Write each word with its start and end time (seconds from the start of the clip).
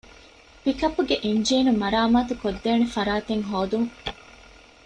ޕިކަޕްގެ 0.65 1.15
އިންޖީނު 1.25 1.71
މަރާމާތު 1.81 2.33
ކޮށްދޭނެ 2.41 2.85
ފަރާތެއް 2.95 3.45
ހޯދުން 3.49 3.89